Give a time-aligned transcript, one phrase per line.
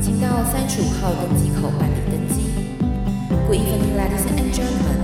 [0.00, 2.50] 请到三十五号登机口办理登机。
[3.46, 4.98] Good evening, ladies and gentlemen.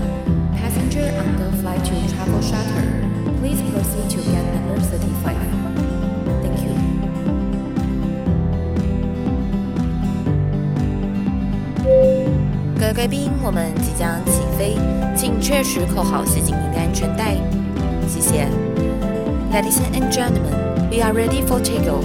[0.54, 2.86] Passenger on the flight to Travel Charter,
[3.40, 5.36] please proceed to gate number thirty-five.
[6.42, 6.74] Thank you.
[12.78, 14.76] 各位贵宾，我们即将起飞，
[15.16, 17.36] 请确实扣好系紧您的安全带。
[18.06, 18.46] 谢谢。
[19.52, 22.04] Ladies and gentlemen, we are ready for takeoff.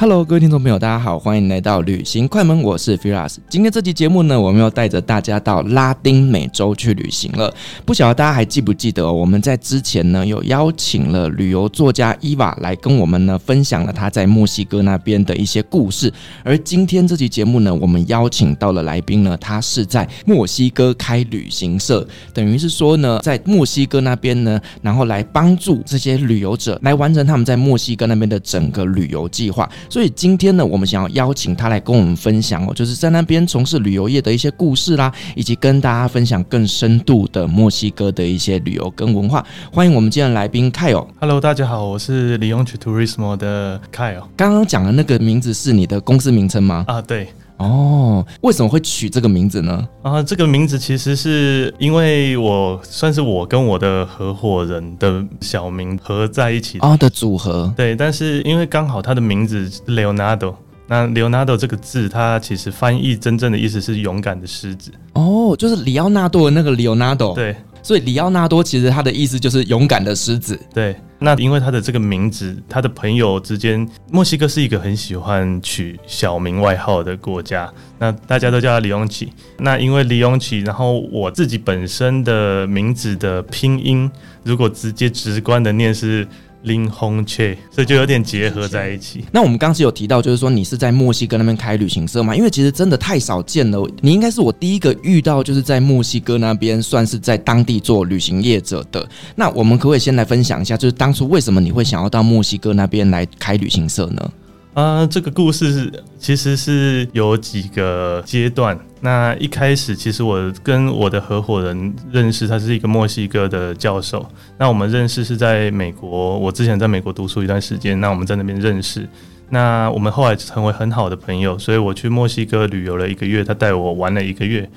[0.00, 3.36] Hello，各位听众朋友，大家好，欢迎来到旅行快门，我是 Firas。
[3.50, 7.54] 今天这期节目呢，我们要带着大家到拉丁美洲去旅行了。
[7.84, 16.10] 不晓得大家还记不记得，我们在之前呢有邀请了旅游作家伊娃来跟我们呢分享了他在墨西哥那边的一些故事。
[16.42, 29.68] 而今天这期节目呢，我们邀请到了来宾呢，他是在墨西哥开旅行社，等于是说呢，在墨西哥那边呢，然后来帮助这些旅游者来完成他们在墨西哥那边的整个旅游计划。
[29.90, 39.44] 所以今天呢，我们想要邀请他来跟我们分享哦，就是在那边从事旅游业的一些故事啦，以及跟大家分享更深度的墨西哥的一些旅游跟文化。
[39.72, 41.08] 欢迎我们今天的来宾 Kyle。
[41.18, 44.22] Hello，大家好，我是 Leonchi Turismo 的 Kyle。
[44.36, 46.84] 刚刚讲的那个名字是你的公司名称吗？
[46.86, 47.28] 啊，对。
[47.60, 49.86] 哦，为什么会取这个名字呢？
[50.02, 57.70] 啊，这个名字其实是因为我算是我跟我的合伙人的小名合在一起啊，哦，的组合。
[57.76, 60.54] 对，但是因为刚好他的名字 Leonardo，
[60.86, 64.90] 那 Leonardo 这个字，它其实翻译真正的意思是勇敢的狮子。
[65.12, 67.34] 哦，就是里奥纳多的那个 Leonardo。
[67.34, 67.54] 对。
[67.82, 70.58] 所以里奥纳多其实他的意思就是勇敢的狮子。
[70.72, 79.32] 对，那因为他的这个名字，他的朋友之间，墨西哥是一个很喜欢取小名外号的国家，那大家都叫他李永奇。
[79.58, 84.10] 那因为李永奇，然后我自己本身的名字的拼音，
[84.42, 86.26] 如果直接直观的念是。
[86.62, 89.24] 林红切，所以就有点结合在一起。
[89.32, 92.36] 那我们刚刚是有提到，就是说你是在墨西哥那边开旅行社嘛？
[92.36, 99.08] 因为其实真的太少见了，你应该是我第一个遇到，就是在墨西哥那边算是在当地做旅行业者的。
[99.34, 104.30] 那我们可不可以先来分享一下，就是当初为什么你会想要到墨西哥那边来开旅行社呢？
[104.74, 108.78] 啊，这个故事其实是有几个阶段。
[109.00, 114.24] 那一开始，其实我跟我的合伙人认识，他是一个墨西哥的教授。
[114.58, 119.08] 那我们认识是在美国，我之前在美国读书一段时间，那我们在那边认识。
[119.48, 124.68] 那我们后来成为很好的朋友，所以我去墨西哥旅游了一个月，他带我玩了一个月。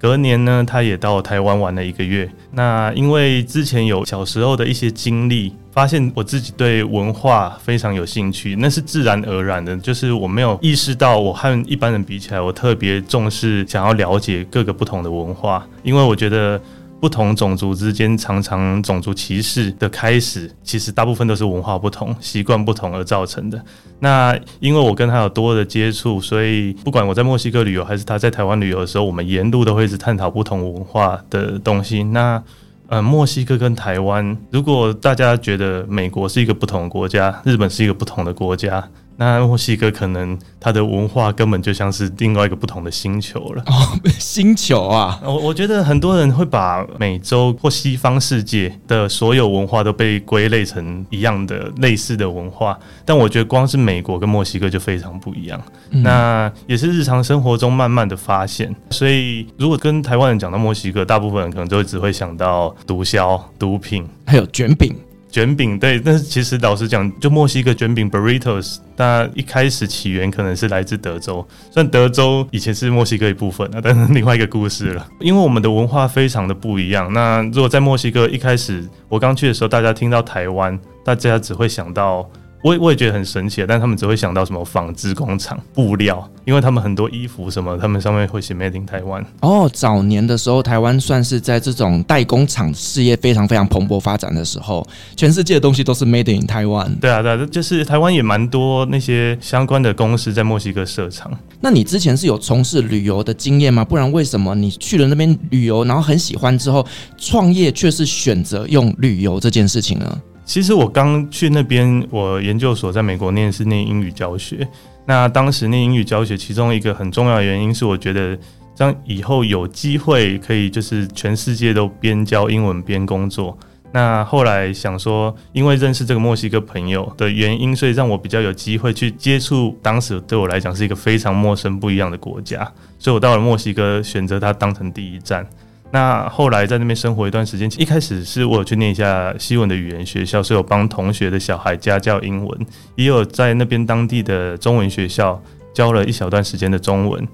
[0.00, 2.26] 隔年呢，他也到台湾玩了一个月。
[2.52, 9.76] 那因为之前有小时候的一些经历，发现我自己对文化非常有兴趣，那是自然而然的。
[9.76, 16.60] 就是我没有意识到，我和一般人比起来，我特别重视想要了解各个不同的文化，因为我觉得。
[17.00, 23.60] 不同种族之间常常种族歧视的开始，其实大部分都是文化不同、习惯不同而造成的。
[24.00, 32.02] 那因为我跟他有多的接触，所以不管我在墨西哥旅游还是他在台湾旅游的时候，我们沿路都会一直探讨不同文化的东西。
[32.02, 32.42] 那
[32.88, 38.86] 呃，墨西哥跟台湾，如果大家觉得美国是一个不同的国家，日本是一个不同的国家。
[39.20, 45.20] 那墨西哥可能它的文化根本就像是另外一个不同的星球了哦， 星球啊！
[45.22, 55.60] 我我觉得很多人会把美洲或西方世界的所有文化都被归类成一样的类似的文化，但我觉得光是美国跟墨西哥就非常不一样。
[55.90, 64.96] 嗯、那也是日常生活中慢慢的发现，所以如果跟台湾人讲到墨西哥，大部分人可能都只会想到毒枭、毒品，还有卷饼。
[65.30, 75.06] 卷饼对，但是其实老实讲，就墨西哥卷饼 burritos，它一开始起源可能是来自德州，虽然德州以前是墨西哥一部分啊，但是另外一个故事了。
[75.20, 77.12] 因为我们的文化非常的不一样。
[77.12, 82.28] 那如果在墨西哥一开始我刚去的时候，大家听到台湾，大家只会想到
[82.62, 89.24] 我也我也觉得很神奇，但他们只会想到什么纺织工厂、布料，因为他们很多衣服什么，他们上面会写 Made in Taiwan。
[89.40, 94.86] 哦，早年的时候，台湾算是在这种代工厂事业非常非常蓬勃发展的时候，
[95.16, 96.98] 全世界的东西都是 Made in Taiwan。
[97.00, 101.32] 对啊，对啊，就是台湾也蛮多那些相关的公司在墨西哥设厂。
[101.62, 103.82] 那你之前是有从事旅游的经验吗？
[103.82, 106.86] 不然为什么你去了那边旅游，然后很喜欢之后
[107.16, 110.20] 创业，却是选择用旅游这件事情呢？
[110.50, 114.66] 其实我刚去那边，我研究所在美国念是念英语教学。
[115.06, 118.36] 那当时念英语教学，其中一个很重要的原因是，我觉得
[118.74, 123.56] 这样以后有机会可以就是全世界都边教英文边工作。
[123.92, 132.68] 那后来想说，因为认识这个墨西哥朋友的原因，所以让我比较有机会去接触当时对我来讲是一个非常陌生不一样的国家。
[132.98, 135.46] 所以我到了墨西哥，选择它当成第一站。
[135.92, 145.42] 那后来在那边生活一段时间，一开始是我有去念一下西文的语言学校，是有帮同学的小孩家教英文，也有在那边当地的中文学校
[145.74, 147.26] 教了一小段时间的中文。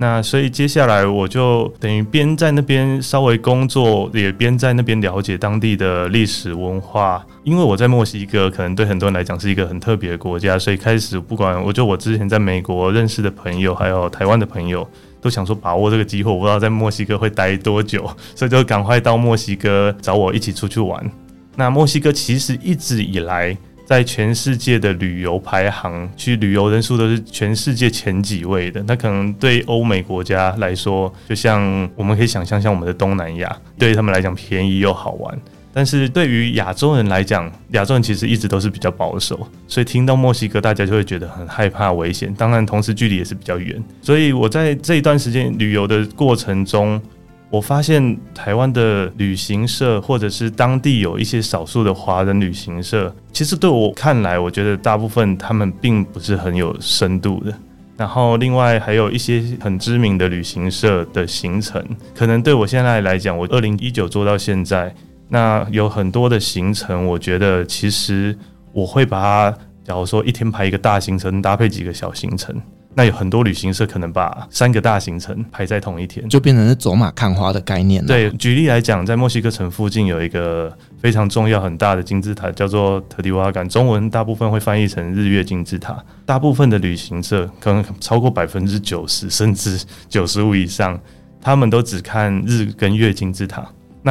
[0.00, 7.26] 那所以接下来我就等于边在那边稍微工作，也边在那边了解当地的历史文化。
[7.42, 14.88] 因为我在墨西哥，可能对很多人来讲是一个很特别的国家，所以开始不管我就我之前在美国认识的朋友，还有台湾的朋友。
[15.20, 21.10] 都想说把握这个机会，我不知道在墨西哥会待多久， 所以就赶快到墨西哥找我一起出去玩。
[21.56, 28.82] 那墨西哥其实一直以来在全世界的旅游排行，去旅游人数都是全世界前几位的。
[28.86, 35.40] 那可能对欧美国家来说，就像我们可以想象，像我们的东南亚，对他们来讲便宜又好玩。
[35.78, 42.34] 但是对于亚洲人来讲，亚洲人其实一直都是比较保守，所以听到墨西哥，大家就会觉得很害怕、危险。
[42.34, 43.80] 当然，同时距离也是比较远。
[44.02, 47.00] 所以我在这一段时间旅游的过程中，
[47.48, 57.54] 我发现台湾的旅行社，或者是当地有一些少数的华人旅行社，其实对我看来，我觉得大部分他们并不是很有深度的。
[57.96, 61.80] 然后，另外还有一些很知名的旅行社的行程，
[62.16, 64.92] 可能对我现在来讲，我二零一九做到现在。
[65.28, 68.36] 那有很多的行程，我觉得其实
[68.72, 72.54] 我会把它，假如说一天排一个大行程，搭配几个小行程。
[72.94, 78.08] 那有很多旅行社可能把三个大行程排在同一天，就变成是走马看花的概念了。
[78.08, 85.96] 对，举例来讲，在墨西哥城附近有一个非常重要、很大的金字塔，叫做特迪瓦干，中文大部分会翻译成日月金字塔。
[86.26, 90.98] 大部分的旅行社可能超过百分之九十甚至九十五以上，
[91.40, 93.64] 他们都只看日跟月金字塔。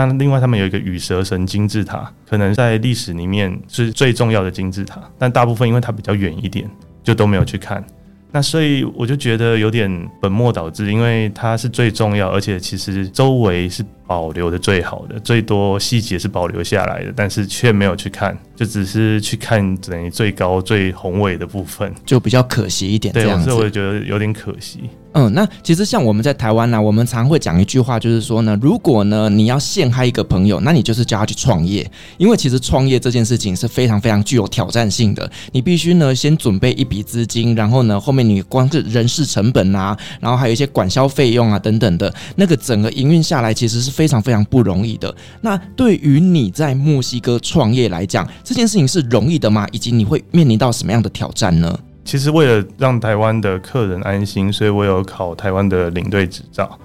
[0.05, 6.69] 那另外，他们有一个羽蛇神金字塔，可能在历史里面是最重要的金字塔，但大部分因为它比较远一点，
[7.03, 7.83] 就都没有去看。
[8.31, 9.89] 那所以我就觉得有点
[10.21, 23.13] 本末倒置，因为它是最重要，而且其实周围是保留的最好的，最多细节是保留下来的，但是却没有去看，就只是去看等于最高最宏伟的部分，就比较可惜一点。
[23.13, 24.89] 这样子，所以我觉得有点可惜。
[25.13, 45.13] 嗯，那其实像我们在台湾呢、啊，我们常会讲一句话，就是说呢，如果呢你要陷害一个朋友，那你就是叫他去创业，因为其实创业这件事情是非常非常具有挑战性的，你必须呢先准备一笔资金，然后呢后面你光是人事成本啊，然后还有一些管销费用啊等等的，那个整个营运下来其实是非常非常不容易的。
[45.41, 49.67] 那对于你在墨西哥创业来讲，这件事情是容易的吗？
[49.71, 51.75] 以及你会面临到什么样的挑战呢？
[52.05, 56.77] 其实为了让台湾的客人安心，所以我有考台湾的领队执照。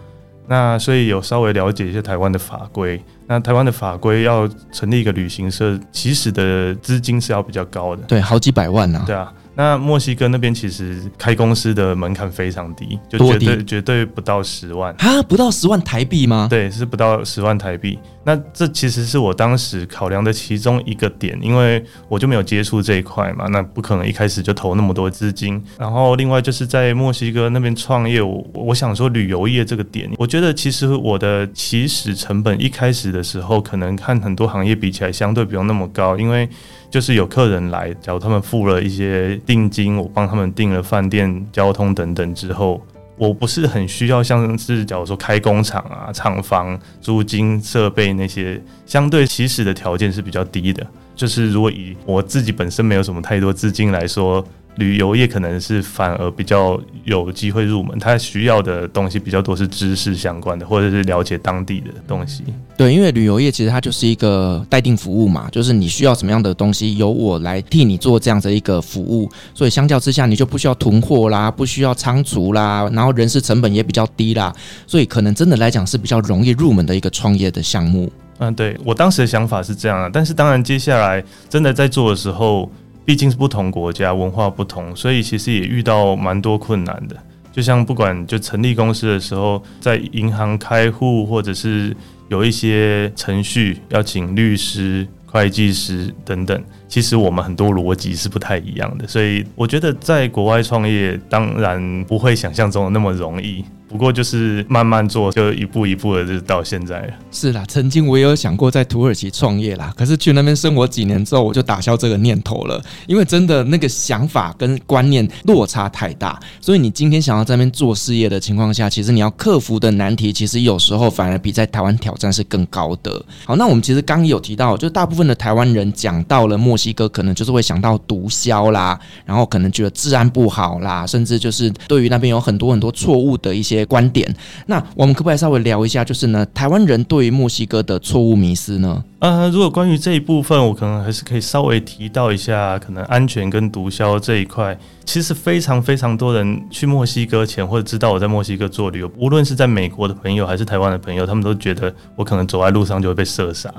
[0.48, 3.00] 那所以有稍微了解一些台湾的法规。
[3.26, 9.04] 那台湾的法规要成立一个旅行社，其实的资金是要比较高的，对，好几百万呢、啊。
[9.06, 9.32] 对啊。
[9.54, 16.46] 那墨西哥那边其实开公司的门槛非常低，就绝对绝对不到十万啊，不到十万台币吗？
[16.48, 17.98] 对，是不到十万台币。
[18.24, 25.62] 那这其实是我当时考量的其中一个点，因为我就没有接触这一块嘛，那不可能一开始就投那么多资金。
[25.78, 36.48] 然后另外就是在墨西哥那边创业，我我想说旅游业这个点，我觉得其实我的起始成本一开始的时候，可能看很多行业比起来相对不用那么高，因为。
[36.92, 42.78] 就是有客人来，假如他们付了一些定金，我帮他们订了饭店、交通等等之后，
[43.22, 50.84] 我不是很需要像是假如说开工厂啊、厂房、租金、设备那些相对起始的条件是比较低的。
[51.14, 54.44] 就是如果以我自己本身没有什么太多资金来说。
[54.76, 62.42] 旅游业可能是反而比较有机会入门，他需要的东西比较多是知识相关的，或者是了解当地的东西。
[62.74, 69.30] 对，因为旅游业其实它就是一个待定服务嘛，就是你需要什么样的东西，由我来替你做这样的一个服务。
[69.54, 74.50] 所以相较之下，你就不需要囤货啦，不需要仓储啦，然后人事成本也比较低啦，
[74.86, 78.10] 所以可能真的来讲是比较容易入门的一个创业的项目。
[78.38, 82.70] 嗯，对，我当时的想法是这样的，但是当然接下来真的在做的时候。
[83.04, 87.16] 毕竟是不同国家，文化不同，所以其实也遇到蛮多困难的。
[87.50, 91.94] 就像不管就成立公司的时候，在银行开户，或者是
[92.28, 99.06] 有一些程序要请律师、会计师等等，其实我们很多逻辑是不太一样的。
[99.06, 103.64] 所以我觉得在国外创业，当然不会想象中的那么容易。
[103.92, 107.14] 不过就是慢慢做，就一步一步的就到现在。
[107.30, 116.40] 是啦，曾经我也有想过在土耳其创业啦，可是去那边生活几年之后，我就打消这个念头了，因为真的那个想法跟观念落差太大。
[116.58, 123.22] 所以你今天想要在那边做事业的情况下，其实你要克服的难题，其实有时候反而比在台湾挑战是更高的。
[123.44, 133.81] 好，那我们其实刚有提到，就大部分的台湾人讲到了墨西哥，可能就是会想到毒枭啦，然后可能觉得治安不好啦，甚至就是对于那边有很多很多错误的一些。
[133.84, 134.34] 观点，
[134.66, 139.02] 那我们可不可以稍微聊一下，就是呢，台湾人对于墨西哥的错误迷思呢？
[139.22, 153.72] 呃，如果关于这一部分，我可能还是可以稍微提到一下，可能安全跟毒枭这一块，其实非常非常多人去墨西哥前或者知道我在墨西哥做旅游，无论是在美国的朋友还是台湾的朋友，他们都觉得我可能走在路上就会被射杀，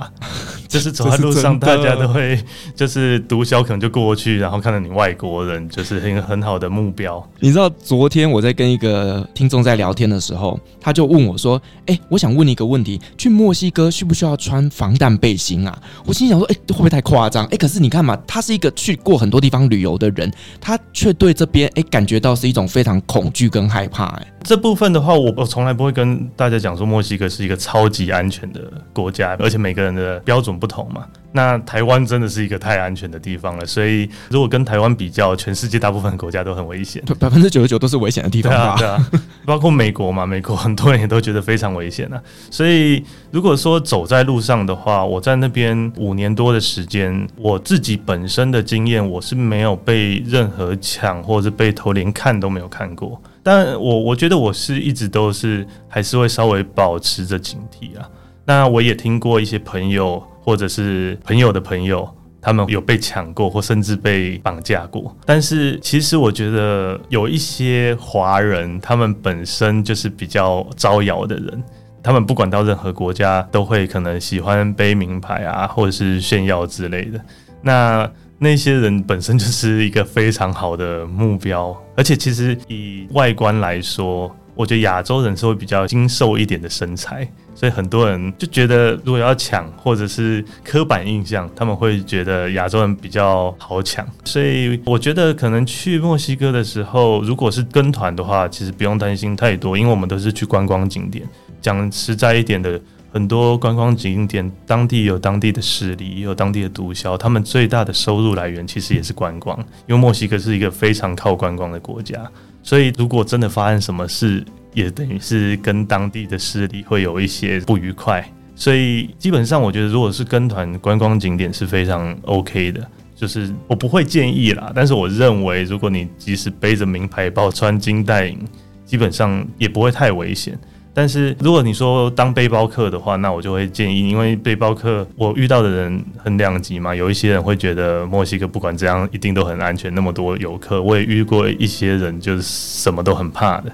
[0.69, 2.41] 就是走在路上大家都会
[2.73, 7.21] 就是毒枭可能就过去，然后看到你外国人就是一个很好的目标。
[7.41, 17.45] 你知道昨天我在跟一个听众在聊天的时候，他就问我说：“哎、我想问你一个问题，去墨西哥需不需要穿防弹背？”行啊，我心想说，哎、会不会太夸张？
[17.47, 24.21] 哎、可是你看嘛，他是一个去过很多地方旅游的人，他却对这边哎、感觉到是一种非常恐惧跟害怕、欸。
[24.21, 28.61] 哎，这部分的话，我我从来不会跟大家讲说墨西哥是一个超级安全的
[28.93, 31.05] 国家，而且每个人的标准不同嘛。
[31.35, 38.51] 那台湾真的是一个太安全的地方了，所以如果跟台湾比较，全世界大部分国家都很危险，百分之九十九都是危险的地方。
[38.51, 39.11] 对啊，对啊，
[39.43, 42.21] 包括美国嘛，美国很多人也都觉得非常危险啊。
[42.51, 53.19] 所以如果说走在路上的话，我在那边五年多的时间，我自己本身的经验，我是没有被任何抢或者被偷，连看都没有看过。
[53.41, 58.07] 但我我觉得我是一直都是还是会稍微保持着警惕啊。
[58.45, 60.23] 那我也听过一些朋友。
[60.43, 62.07] 或者是朋友的朋友，
[62.41, 65.15] 他们有被抢过，或甚至被绑架过。
[65.25, 71.63] 但是，其实我觉得有一些华人，他们本身就是比较招摇的人，
[72.03, 77.21] 他们不管到任何国家，都会可能喜欢背名牌啊，或者是炫耀之类的。
[77.61, 87.25] 那那些人本身就是一个非常好的目标，而且其实以外观来说，我觉得亚洲人是会比较精瘦一点的身材。
[87.63, 94.05] 所以很多人就觉得，如果要抢，或者是刻板印象，他们会觉得亚洲人比较好抢。
[94.25, 101.25] 所以我觉得，可能去墨西哥的时候，如果是跟团的话，其实不用担心太多，因为我们都是去观光景点。
[101.61, 102.77] 讲实在一点的，
[103.13, 112.29] 很多观光景点，当地有当地的势力，也有当地的毒枭，他们最大的收入来源其实也是观光，因为墨西哥是一个非常靠观光的国家。
[112.61, 114.43] 所以如果真的发生什么事，
[114.73, 124.71] 也等于是跟当地的势力会有一些不愉快，所以基本上我觉得，如果是跟团观光景点是非常 OK 的，就是我不会建议啦。
[124.75, 128.39] 但是我认为，如果你即使背着名牌包、穿金戴银，
[128.85, 130.57] 基本上也不会太危险。
[130.95, 143.71] 但是如果你说当背包客的话，那我就会建议，因为背包客我遇到的人很两极嘛，有一些人会觉得墨西哥不管怎样一定都很安全，那么多游客，我也遇过一些人就是什么都很怕的。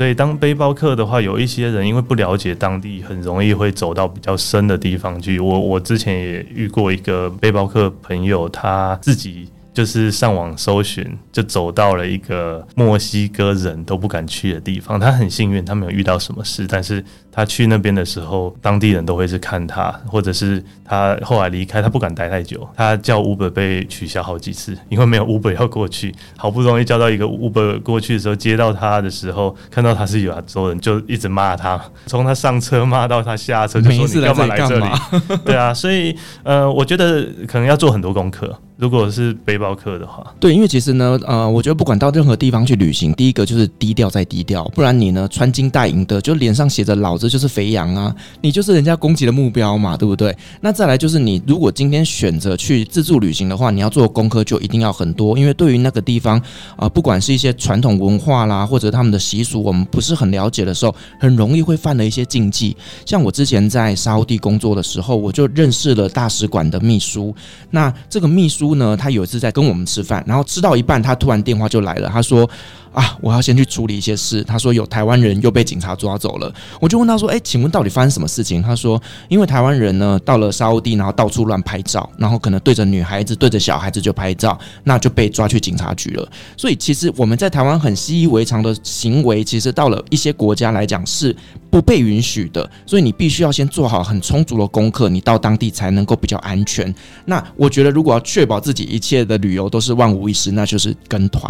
[0.00, 5.38] 所以当背包客的话，有一些人因为不了解当地，很容易会走到比较深的地方去。
[5.38, 9.46] 我我之前也遇过一个背包客朋友，他自己。
[9.72, 14.98] 就是上网搜寻，就走到了一个墨西哥人都不敢去的地方。
[14.98, 16.66] 他很幸运，他没有遇到什么事。
[16.68, 22.68] 但是他去那边的时候，当地人都会是看他，或者是他后来离开，他不敢待太久。
[22.76, 26.14] 他叫 Uber 被取消好几次，因为没有 Uber 要过去。
[26.36, 34.86] 好不容易叫到一个 Uber 过去的时候，接到他的时候，看到他是亚洲人，就一直骂他，从他上车骂到他下车，就说你干嘛来这里？
[35.44, 38.56] 对啊，所以呃，我觉得可能要做很多功课。
[38.76, 50.34] 如果是背包客的话，对，因为其实呢，呃，我觉得不管到任何地方去旅行，第一个就是低调再低调，不然你呢穿金戴银的，就脸上写着“老子就是肥羊”啊，你就是人家攻击的目标嘛，对不对？
[50.62, 56.40] 那再来就是你如果今天选择去自助旅行的话，你要做功课就一定要很多，因为对于那个地方
[56.76, 62.74] 啊、不管是一些传统文化啦，或者他们的习俗，我们不是很了解的时候，很容易会犯了一些禁忌。
[63.04, 67.34] 像我之前在沙地工作的时候，我就认识了大使馆的秘书，
[67.70, 68.70] 那这个秘书。
[68.70, 72.08] 呢，他有一次在跟我们吃饭，然后吃到一半，他突然电话就来了。
[72.08, 72.48] 他说
[72.92, 74.42] ：“啊，我要先去处理一些事。
[74.42, 78.60] 他说有台湾人又被警察抓走了，我就问他说，哎，请问到底发生什么事情？
[78.60, 86.28] 他说，因为台湾人呢到了沙地，然后到处乱拍照，然后可能对着女孩子、对着小孩子就拍照，那就被抓去警察局了。
[86.56, 91.34] 所以其实我们在台湾很习以为常的行为，其实到了一些国家来讲是
[91.70, 92.68] 不被允许的。
[92.86, 96.92] 所以你必须要先做好很充足的功课，你到当地才能够比较安全。
[97.24, 101.42] 那我觉得，如果要确保自己一切的旅游都是万无一失，那就是跟团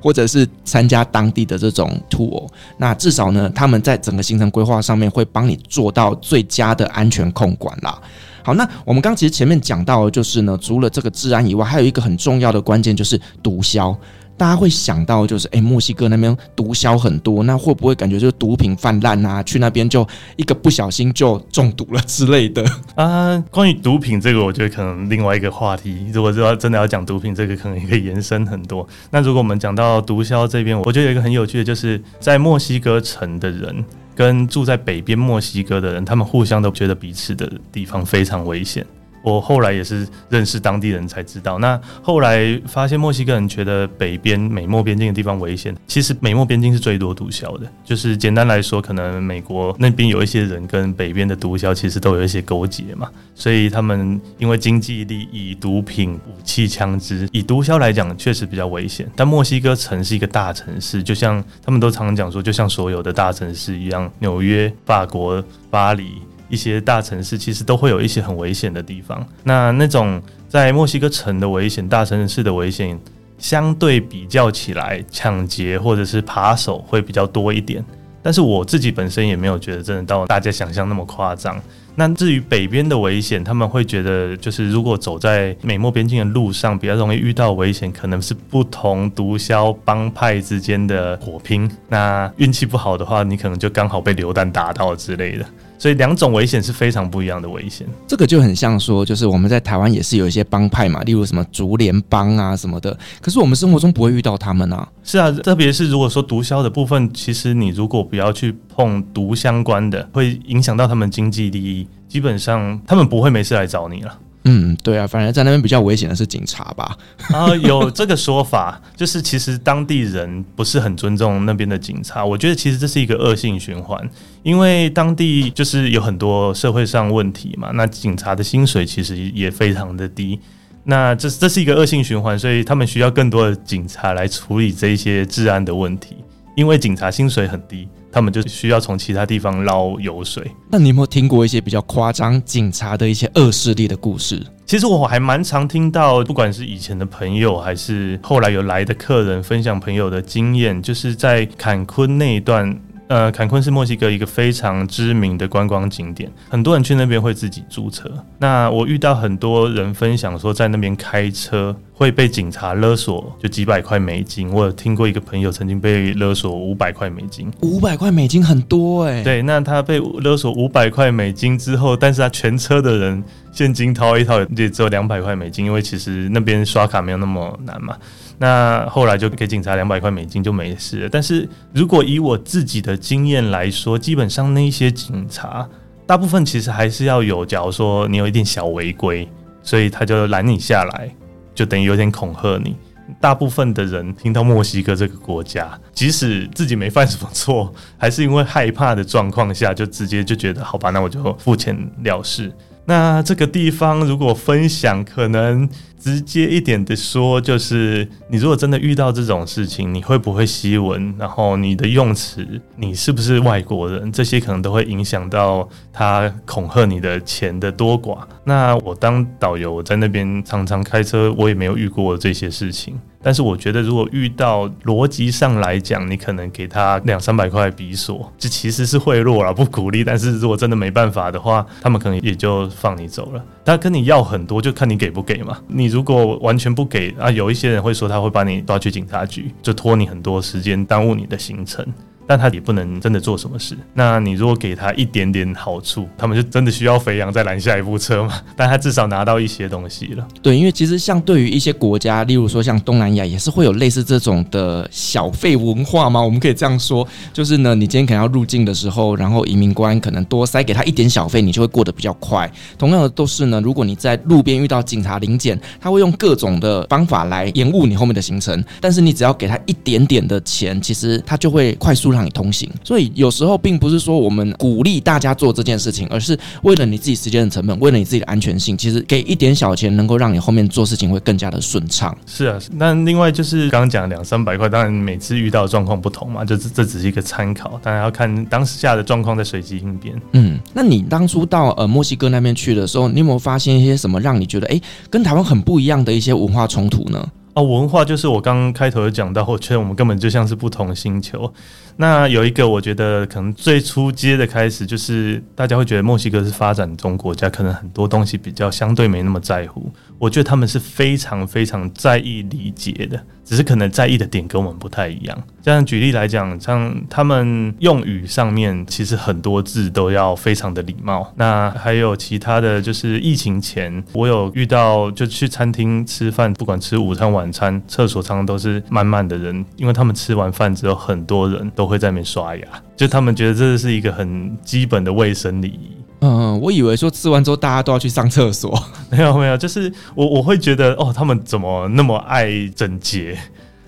[0.00, 2.46] 或者是参加当地的这种 tour。
[2.76, 7.98] 那至少呢，他们在整个行程规划上面会帮你做到最佳的安全控管啦。
[8.44, 13.96] 好，那我们刚其实前面讲到的就是呢，除了这个治安以外，还有一个很重要的关键就是毒枭。
[14.36, 19.42] 大家会想到就是，诶，墨西哥那边毒枭很多，那会不会感觉就是毒品泛滥啊？
[19.42, 22.64] 去那边就一个不小心就中毒了之类的
[22.96, 23.42] 啊？
[23.50, 26.06] 关于毒品这个，我觉得可能另外一个话题。
[26.12, 28.86] 如果说真的要讲毒品，这个可能也可以延伸很多。
[29.10, 33.84] 那如果我们讲到毒枭这边，我觉得有一个很有趣的，就是在墨西哥城的人
[34.16, 38.84] 跟住在北边墨西哥的人，他们互相都觉得彼此的地方非常危险。
[39.22, 45.74] 我后来也是认识当地人才知道，那后来发现墨西哥人觉得北边美墨边境的地方危险。
[45.86, 59.08] 其实美墨边境是最多毒枭的，就是简单来说，可能美国那边有一些人跟北边的毒枭其实都有一些勾结嘛，所以他们因为经济利益、毒品、武器、枪支，以毒枭来讲确实比较危险。
[59.14, 66.12] 但墨西哥城是一个大城市，就像他们都常常讲说，就像所有的大城市一样，纽约、法国、巴黎。
[66.52, 69.26] 一些大城市其实都会有一些很危险的地方。
[69.42, 73.00] 那那种在墨西哥城的危险，大城市的危险，
[73.38, 77.82] 相对比较起来，抢劫或者是扒手会比较多一点。
[78.22, 81.58] 但是我自己本身也没有觉得真的到大家想象那么夸张。
[81.94, 91.70] 那至于北边的危险，他们会觉得就是如果走在美墨边境的路上，比较容易遇到危险，可能是不同毒枭帮派之间的火拼。
[91.88, 95.46] 那运气不好的话，你可能就刚好被流弹打到之类的。
[95.82, 97.84] 所以两种危险是非常不一样的危险。
[98.06, 102.96] 这个就很像说，就是我们在台湾也是有一些帮派嘛，例如什么竹联帮啊什么的。
[103.20, 104.88] 可是我们生活中不会遇到他们啊。
[105.02, 114.16] 是啊，特别是如果说毒枭的部分，其实你如果不要去碰毒相关的，会影响到他们经济利益，基本上他们不会没事来找你了。
[114.44, 116.96] 嗯，对啊，反而在那边比较危险的是警察吧？
[117.32, 122.24] 啊，有这个说法，就是其实当地人不是很尊重那边的警察。
[122.24, 124.10] 我觉得其实这是一个恶性循环，
[124.42, 130.40] 因为当地就是有很多社会上问题嘛，那警察的薪水其实也非常的低，
[130.84, 136.16] 那这这是一个恶性循环，所以他们需要更多的警察来处理这些治安的问题，
[136.54, 137.88] 因为警察薪水很低。
[138.14, 140.46] 他们就需要从其他地方捞油水。
[140.70, 144.38] 那你有没有听过一些比较夸张警察的一些恶势力的故事？
[144.66, 152.78] 其实我还蛮常听到，不管是以前的朋友，还是后来有来的客人分享朋友的经验，就是在坎昆那一段。
[153.12, 158.10] 呃，坎昆是墨西哥一个非常知名的观光景点，很多人去那边会自己租车。
[158.38, 164.50] 那我遇到很多人分享说，在那边开车会被警察勒索，就几百块美金。
[164.50, 169.22] 我有听过一个朋友曾经被勒索五百块美金，五百块美金很多哎、欸。
[169.22, 173.22] 对，那他被勒索五百块美金之后，但是他全车的人
[173.52, 177.94] 现金掏一掏也只有两百块美金，因为其实那边刷卡没有那么难嘛。
[178.38, 181.08] 那后来就给警察两百块美金就没事了。
[181.08, 185.68] 但是如果以我自己的经验来说，基本上那些警察
[186.06, 189.28] 大部分其实还是要有，假如说你有一点小违规，
[189.62, 191.14] 所以他就拦你下来，
[191.54, 192.76] 就等于有点恐吓你。
[193.20, 202.52] 大部分的人听到墨西哥这个国家，即使自己没犯什么错，还是因为害怕的状况下，就直接就觉得好吧，那我就付钱了事。
[202.84, 205.68] 那这个地方如果分享，可能。
[206.02, 211.14] 直接一点的说，就是你如果真的遇到这种事情，你会不会西文？
[211.16, 214.10] 然后你的用词，你是不是外国人？
[214.10, 218.18] 这些可能都会影响到他恐吓你的钱的多寡。
[218.42, 222.98] 那我当导游，我在那边常常开车，我也没有遇过这些事情。
[223.24, 230.02] 但是我觉得，如果遇到逻辑上来讲，你可能给他两三百块比索，这其实是贿赂了，不鼓励。
[230.02, 233.40] 但是如果真的没办法的话，他们可能也就放你走了。
[233.64, 235.56] 他跟你要很多，就看你给不给嘛。
[235.68, 241.86] 你如果完全不给啊，有一些人会说他会把你抓去警察局，就拖你很多时间，耽误你的行程。
[242.26, 243.76] 但他也不能真的做什么事。
[243.94, 248.32] 那你如果给他一点点好处，他们就真的需要肥羊再拦下一部车嘛？
[248.56, 250.26] 但他至少拿到一些东西了。
[250.42, 256.22] 对，因为其实像对于一些国家，例如说像东南亚，也是会有类似这种的小费文化吗？
[256.22, 262.50] 我们可以这样说，就是呢，你今天可能要入境的时候，然后移民官可能多塞给他一点小费，你就会过得比较快。
[262.78, 272.68] 同样的都是呢，如果你在路边遇到警察临检，他会用各种的方法来延误你后面的行程，但是你只要给他一点点的钱，其实他就会快速让你通行。
[272.84, 282.16] 所以有时候并不是说我们鼓励大家做这件事情，而是为了你自己时间的成本，为了你自己的安全性，其实给一点小钱能够让你后面做事情会更加的顺畅。
[282.26, 290.14] 是啊，那另外就是刚刚讲两三百块，当然每次遇到的状况不同嘛，就这这只是一个参考，当然要看当下的状况再随机应变。
[290.32, 294.80] 嗯，那你当初到呃墨西哥那边去的时候，你有没有发现一些什么让你觉得哎
[295.10, 297.26] 跟台湾很不一样的一些文化冲突呢？
[297.54, 301.52] 哦，文化就是我刚刚开头有讲到，我觉得我们根本就像是不同星球。
[301.96, 309.92] 那有一个，我觉得可能最初阶的开始，就是大家会觉得墨西哥是发展中国家，可能很多东西比较相对没那么在乎。
[310.22, 315.36] 我觉得他们是非常非常在意礼节的，只是可能在意的点跟我们不太一样。
[315.60, 321.32] 这样举例来讲，像他们用语上面，其实很多字都要非常的礼貌。
[321.34, 332.64] 那还有其他的就是疫情前，我有遇到就去餐厅吃饭，不管吃午餐晚餐，厕所常常都是满满的人，因为他们吃完饭之后，很多人都会在那边刷牙，
[332.96, 335.90] 就他们觉得这是一个很基本的卫生礼仪。
[336.22, 338.72] 嗯，我以为说吃完之后大家都要去上厕所，
[339.10, 343.36] 没有没有，就是我我会觉得哦，他们怎么那么爱整洁？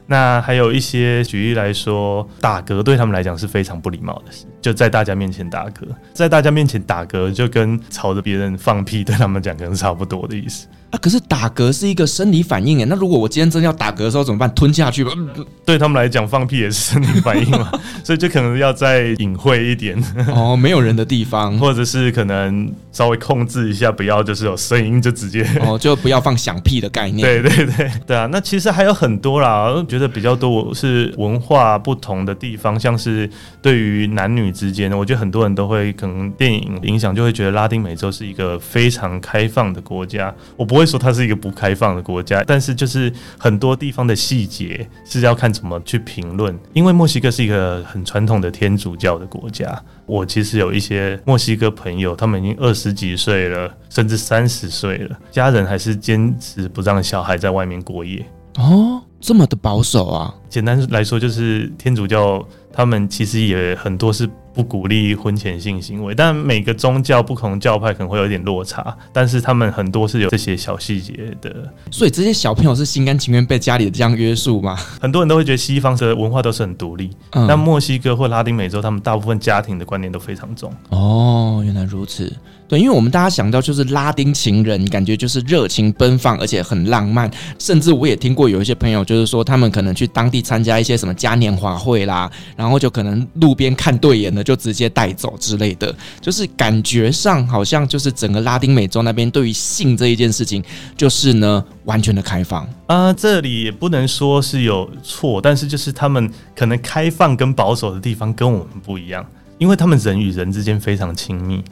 [0.06, 10.66] 那还有一些举例来说，打嗝对他们来讲是非常不礼貌的事，就在大家面前打嗝，在大家面前打嗝就跟朝着别人放屁，对他们讲可能差不多的意思。
[10.88, 14.50] 啊，可是打嗝是一个生理反应诶，那如果我今天真的要打嗝的时候怎么办？
[14.54, 15.10] 吞下去吧。
[15.66, 17.70] 对他们来讲，放屁也是生理反应嘛，
[18.02, 27.26] 所以就可能要再隐晦一点哦，没有人的地方，或者是可能稍微控制一下，不要就是有声音就直接哦，就不要放响屁的概念。
[27.28, 33.28] 对对对对啊，那其实还有很多啦，我觉得比较多是文化不同的地方，像是
[33.60, 40.84] 对于男女之间，我觉得很多人都会可能电影影响，就会觉得拉丁美洲是一个非常开放的国家，我不会。
[40.84, 46.56] 说它是一个不开放的国家，但是就是很多地方的细节是要看怎么去评论。
[46.74, 58.24] 因为墨西哥是一个很传统的天主教的国家，我其实有一些墨西哥朋友，他们已经二十几岁了，甚至三十岁了，家人还是坚持不让小孩在外面过夜。
[58.58, 60.34] 哦，这么的保守啊！
[60.50, 64.28] 简单来说，就是天主教他们其实也很多是。
[64.54, 71.68] 不鼓励婚前性行为，但每个宗教不同教派可能会有点落差，但是他们很多是有这些小细节的。
[71.90, 74.76] 所以这些小朋友是心甘情愿被家里这样约束吗？
[75.00, 80.72] 很多人都会觉得西方的文化都是很独立，嗯，但墨西哥或拉丁美洲，他们大部分家庭的观念都非常重。
[80.90, 82.32] 哦，原来如此。
[82.66, 87.30] 对，因为我们大家想到就是拉丁情人，感觉就是热情奔放，而且很浪漫。
[87.58, 95.94] 甚至我也听过有一些朋友，就是说他们可能去当地参加一些什么嘉年华会啦，然后就可能路边看对眼了，就直接带走之类的。
[96.22, 100.64] 就是感觉上好像就是整个拉丁美洲那边对于性这一件事情，
[100.96, 103.12] 就是呢完全的开放啊。
[103.12, 109.24] 这里也不能说是有错，但是就是他们可能开放跟保守的地方跟我们不一样，
[109.58, 111.62] 因为他们人与人之间非常亲密。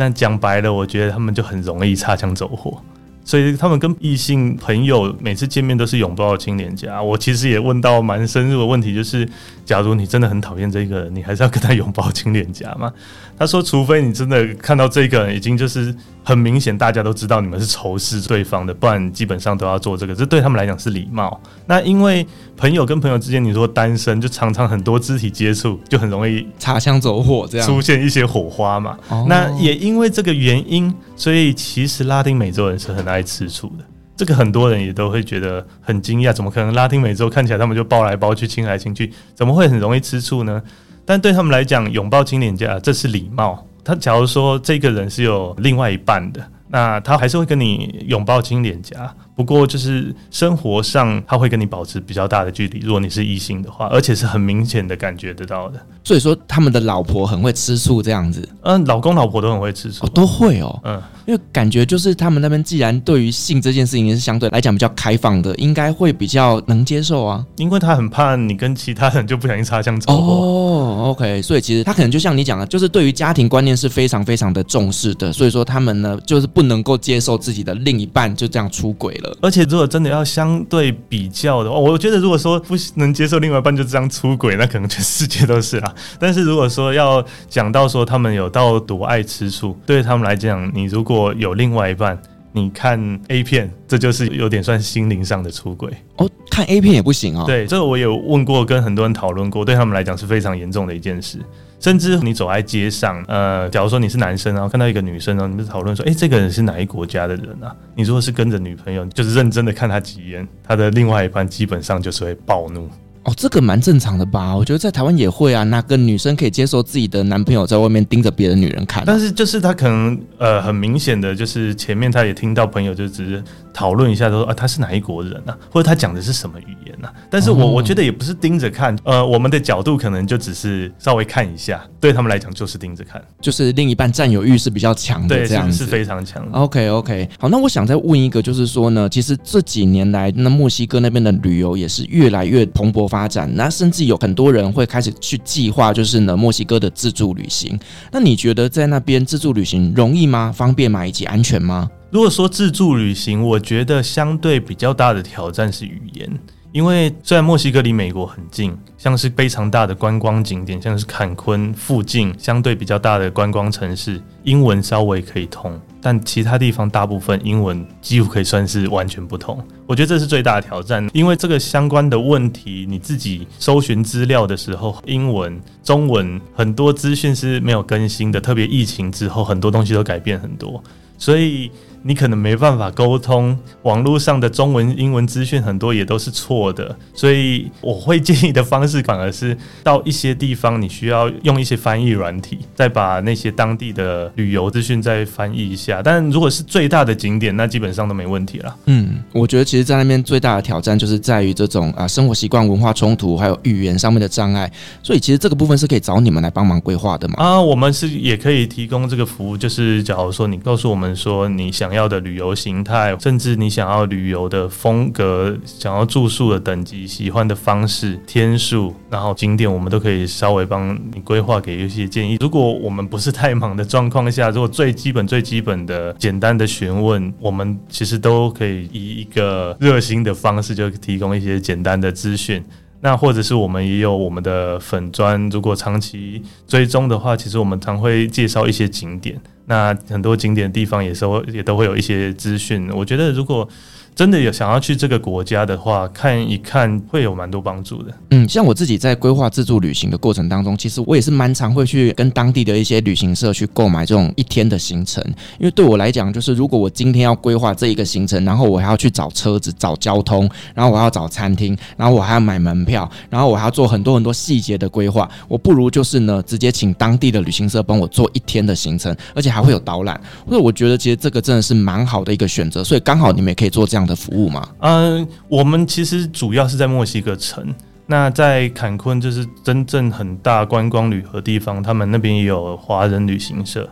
[0.00, 2.80] 但讲白了，我觉得他们就很容易擦枪走火，
[3.24, 7.02] 所以他们跟异性朋友每次见面都是拥抱亲脸颊。
[7.02, 9.28] 我其实也问到蛮深入的问题，就是
[9.64, 12.92] 假如你真的很讨厌这个人，你还是要跟他拥抱亲脸颊吗？
[13.38, 15.94] 他说，除非你真的看到这个人已经就是。
[16.22, 20.14] 很明显，大家都知道你们是仇视对方的，不然基本上都要做这个。
[20.14, 21.40] 这对他们来讲是礼貌。
[21.66, 22.24] 那因为
[22.58, 28.96] 朋友跟朋友之间，你说单身就常常很多肢体接触，就很容易擦枪走火，这样出现一些火花嘛。
[29.26, 33.84] 那也因为这个原因，所以其实拉丁美洲人是很爱吃醋的。
[34.16, 40.62] 这个很多人也都会觉得很惊讶，怎么可能拉丁美洲看起来他们就抱来抱去、亲来亲去，怎么会很容易吃醋呢？
[41.04, 43.62] 但对他们来讲，拥抱亲脸颊这是礼貌。
[43.84, 49.14] 他假如说这个人是有另外一半的，那他还是会跟你拥抱亲脸颊。
[49.40, 52.80] 不过就是生活上他会跟你保持比较大的距离。
[52.80, 55.80] 如果你是异性的话，而且是很明显的感觉得到的。
[56.04, 58.46] 所以说他们的老婆很会吃醋这样子。
[58.64, 60.78] 嗯，老公老婆都很会吃醋，哦，都会哦。
[60.84, 67.42] 嗯，因为感觉就是他们那边既然对于性这件事情是相对来讲比较开放的，应该会比较能接受啊。
[67.56, 70.32] 因为他很怕你跟其他人就不小心擦枪走火。
[70.34, 79.29] 哦，OK，所以其实他可能就像你讲的，就是对于家庭观念是非常非常的重视的，所以说他们呢就是不能够接受自己的另一半就这样出轨了。
[79.40, 85.94] 而且如果真的要相对比较的话，我觉得如果说不能接受另外一半就这样出轨，那可能全世界都是啦。
[86.18, 92.20] 但是如果说要讲到说他们有到多爱吃醋，对他们来讲，你如果有另外一半，
[92.52, 96.28] 你看 A 片，这就是有点算心灵上的出轨哦。
[96.50, 97.44] 看 A 片也不行哦。
[97.46, 101.38] 对，这个我有问过，跟很多人讨论过，对他们来讲是非常严重的一件事。
[101.80, 107.74] 甚至你走在街上，呃，假如说你是男生，然后看到一个女生，然后你就讨论说，诶，这个人是哪一国家的人啊？
[107.96, 112.88] 你如果是跟着女朋友，就是认真的看他几眼，他的另外一半基本上就是会暴怒。
[113.22, 114.56] 哦，这个蛮正常的吧？
[114.56, 115.62] 我觉得在台湾也会啊。
[115.62, 119.04] 哪个女生可以接受自己的男朋友在外面盯着别的女人看啊？
[119.06, 123.44] 但是就是他可能呃很明显的就是前面他也听到朋友就只是
[123.80, 127.10] 讨论一下说啊他是哪一国人啊，或者他讲的是什么语言啊？
[127.30, 136.46] 但是我我觉得也不是盯着看，呃，我们的角度可能就只是稍微看一下，对他们来讲就是盯着看，就是另一半占有欲是比较强的，这样是，是非常强。
[136.52, 147.80] OK OK，好，那我想再问一个，就是说呢，其实这几年来，那墨西哥那边的旅游也是越来越蓬勃发展，那甚至有很多人会开始去计划，就是呢墨西哥的自助旅行。
[148.12, 150.52] 那你觉得在那边自助旅行容易吗？
[150.54, 151.06] 方便吗？
[151.06, 151.88] 以及安全吗？
[152.10, 156.28] 如果说自助旅行，我觉得相对比较大的挑战是语言。
[156.72, 169.60] 因为虽然墨西哥离美国很近，像是非常大的观光景点，像是坎昆附近相对比较大的观光城市，英文稍微可以通，但其他地方大部分英文几乎可以算是完全不通。
[169.84, 180.82] 我觉得这是最大的挑战，因为这个相关的问题，你自己搜寻资料的时候，英文、中文很多资讯是没有更新的，特别疫情之后，很多东西都改变很多，
[181.18, 181.70] 所以。
[182.02, 196.00] 你可能没办法沟通，网络上的中文、英文资讯很多也都是错的，所以我会建议的方式反而是到一些地方，你需要用一些翻译软体，再把那些当地的旅游资讯再翻译一下。
[196.02, 198.74] 但如果是最大的景点，那基本上都没问题了。
[198.86, 204.72] 嗯，我觉得其实，在那边最大的挑战就是在于这种啊生活习惯、文化冲突，还有语言上面的障碍。
[205.02, 207.34] 所以，其实这个部分是可以找你们来帮忙规划的嘛？
[207.36, 211.89] 啊，我们是也可以提供这个服务，就是假如说你告诉我们说你想。
[211.90, 222.36] 想要的旅游形态，甚至你想要旅游的风格，想要住宿的等级，喜欢的方式、天数，然后景点，我们都可以稍微帮你规划，给一些建议。
[222.40, 232.62] 如果我们不是太忙的状况下，如果最基本、最基本的简单的询问，我们其实都可以以一个热心的方式，就提供一些简单的资讯。
[233.02, 239.40] 那或者是我们也有我们的粉砖，如果长期追踪的话，其实我们常会介绍一些景点。
[239.66, 242.90] 那很多景点地方也是会也都会有一些资讯。
[242.92, 243.66] 我觉得如果
[244.14, 248.12] 真的有想要去这个国家的话，看一看会有蛮多帮助的。
[248.30, 255.24] 嗯，像我自己在规划自助旅行的过程当中，其实我也是蛮常会去跟当地的一些旅行社去购买这种一天的行程。
[255.58, 270.20] 因为对我来讲，就是如果我今天要规划这一个行程，然后我还要去找车子、找交通，然后我要找餐厅，然后我还要买门票，然后我还要做很多很多细节的规划，我不如就是呢，直接请当地的旅行社帮我做一天的行程，而且还会有导览。
[270.46, 272.84] 所以我觉得其实这个真的是蛮好的一个选择。
[272.84, 274.68] 所以刚好你们也可以做这样的服务嘛？
[274.80, 277.74] 嗯，我们其实主要是在墨西哥城。
[278.06, 283.88] 那在坎昆就是真正很大观光旅游的地方，他们那边也有华人旅行社。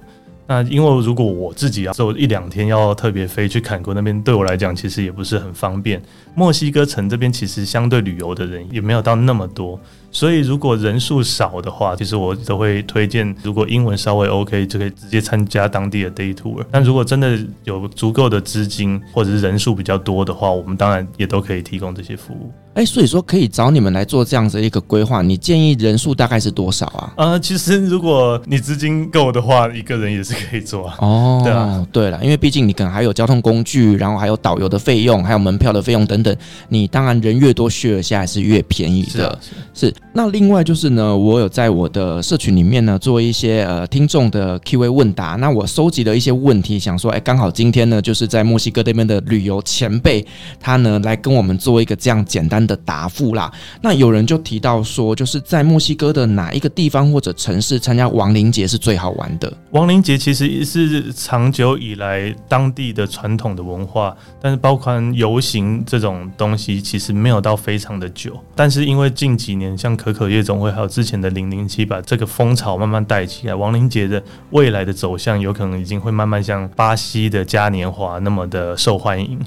[0.49, 6.03] 那因为如果我自己要走一两天，要特别飞去坎昆那边，对我来讲其实也不是很方便。
[6.35, 9.79] 墨西哥城这边其实相对旅游的人也没有到那么多。
[10.11, 16.65] 所以，如果人数少的话，其实我都会推荐，如果英文稍微 OK，就可以直接参加当地的 day tour。
[16.71, 22.51] 但如果真的有足够的资金或者是人数比较多的话，我们当然也都可以提供这些服务。
[22.75, 25.21] 哎，所以说可以找你们来做这样子一个规划。
[25.21, 27.13] 你建议人数大概是多少啊？
[27.17, 30.97] 呃，其实如果你资金够的话，一个人也是可以做啊。
[31.01, 36.35] 哦，对啊，对了，因为毕竟你可能还有交通工具，然后还有导游的费用，还有门票的费用等等。
[36.69, 39.11] 你当然人越多，share 下来是越便宜的。
[39.11, 39.39] 是啊，
[39.75, 39.95] 是，是。
[40.13, 45.37] 那另外就是呢，我有在我的社群里面呢做一些呃听众的 Q&A 问答。
[45.37, 50.27] 那我收集了一些问题，想说，哎，刚好今天呢就是在墨西哥这边的旅游前辈，
[50.59, 53.53] 他呢来跟我们做一个这样简单的答复啦。
[53.81, 59.53] 那有人就提到说，就是在墨西哥的哪一个地方或者城市参加亡灵节是最好玩的？
[59.71, 68.33] 亡灵节其实是长久以来当地的传统的文化，但是包括游行这种东西，其实没有到非常的久。
[68.57, 79.41] 但是因为近几年像像可可夜总会还有之前的零零七把这个风潮慢慢带起来，亡灵节的未来的走向有可能已经会慢慢像巴西的嘉年华那么的受欢迎。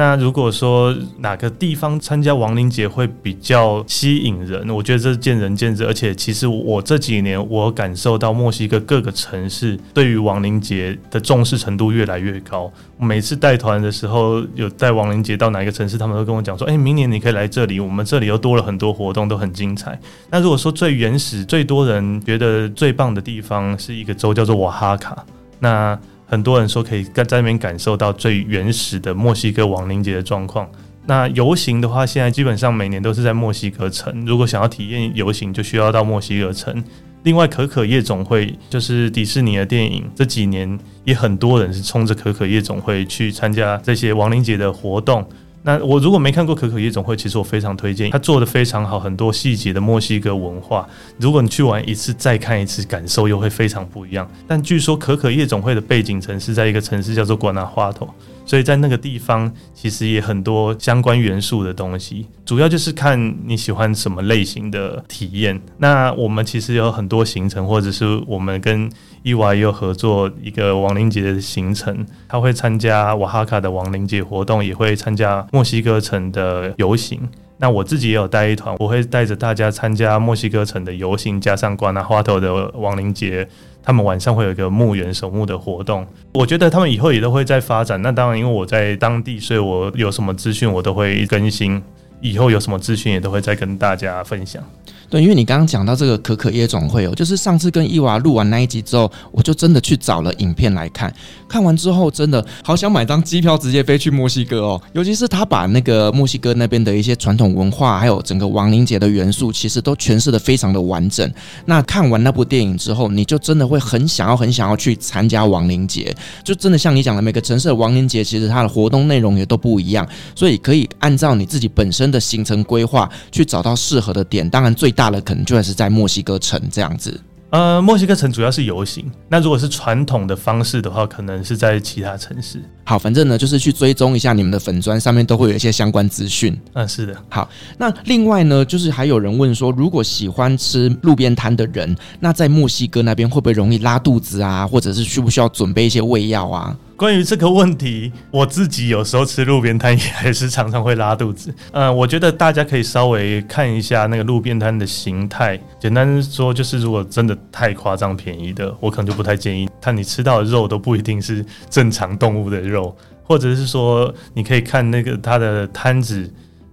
[0.00, 5.84] 那如果说哪个地方参加亡灵节会比较吸引人，我觉得这是见仁见智。
[5.84, 12.72] 而且其实我这几年我感受到墨西哥各个城市对于亡灵节的重视程度越来越高。
[12.96, 20.00] 每次带团的时候，有带亡灵节到哪一个城市，他们都跟我讲说：“诶，明年你可以来这里，我们这里又多了很多活动，都很精彩。”
[20.32, 25.22] 那如果说最原始、最多人觉得最棒的地方是一个州叫做瓦哈卡，
[25.58, 25.98] 那。
[26.30, 30.70] 很多人说可以在那边感受到最原始的墨西哥亡灵节的状况。
[31.04, 34.24] 那游行的话，现在基本上每年都是在墨西哥城。
[34.24, 36.84] 如果想要体验游行，就需要到墨西哥城。
[37.24, 45.28] 另外，可可夜总会就是迪士尼的电影，这几年也很多人是冲着可可夜总会去参加这些亡灵节的活动。
[45.62, 50.88] 那我如果没看过可可夜总会，其实我非常推荐，它做得非常好，很多细节的墨西哥文化。
[51.18, 54.26] 如果你去玩一次再看一次，感受又会非常不一样。
[54.46, 58.08] 但据说可可夜总会的背景城市在一个城市叫做瓜纳华托，
[58.44, 62.26] 所以在那个地方其实也很多相关元素的东西。
[62.44, 65.60] 主要就是看你喜欢什么类型的体验。
[65.78, 68.90] 那我们其实有很多行程，或者是我们跟
[69.22, 77.20] 伊娃也有合作一个亡灵节的行程，他会参加瓦哈卡的亡灵节活动，也会参加墨西哥城的游行。
[77.58, 83.46] 那我自己也有带一团，我会带着大家参加墨西哥城的游行，加上瓜纳华头的亡灵节。
[83.82, 88.00] 他们晚上会有一个墓园守墓的活动，我觉得他们以后也都会在发展。
[88.02, 91.82] 那当然，因为我在当地，所以我有什么资讯我都会更新。
[92.22, 94.62] 以后有什么资讯也都会再跟大家分享。
[95.10, 101.12] 对，因为你刚刚讲到这个可可夜总会哦，就是上次跟伊娃录完那一集之后，我就真的去找了影片来看。
[101.48, 104.80] 看完之后，真的好想买张机票直接飞去墨西哥哦。
[104.92, 111.28] 尤其是他把那个墨西哥那边的一些传统文化，还有整个亡灵节的元素，其实都诠释得非常的完整。
[111.64, 116.14] 那看完那部电影之后，你就真的会很想要、很想要去参加亡灵节。
[116.44, 124.48] 就真的像你讲的，每个城市的亡灵节其实它的活动内容也都不一样，所以可以按照你自己本身的行程规划去找到适合的点。
[124.48, 127.18] 当然，最大的可能就还是在墨西哥城这样子。
[127.48, 129.10] 呃，墨西哥城主要是游行。
[129.30, 132.62] 那如果是传统的方式的话，可能是在其他城市。
[132.84, 136.54] 好，反正呢，就是去追踪一下你们的粉砖，上面都会有一些相关资讯。
[136.74, 137.16] 嗯，是的。
[137.30, 144.66] 好，那另外呢，就是还有人问说，如果喜欢吃路边摊的人，那在墨西哥那边会不会容易拉肚子啊？
[144.66, 146.76] 或者是需不需要准备一些胃药啊？
[147.00, 151.50] 关于这个问题，我自己有时候吃路边摊也还是常常会拉肚子。
[151.72, 155.58] 嗯，我觉得大家可以稍微看一下那个路边摊的形态。
[155.80, 159.66] 简单说，就是如果真的太夸张便宜的，我可能就不太建议。
[159.80, 166.30] 看你吃到的肉都不一定是正常动物的肉，或者是说，你可以看那个它的摊子，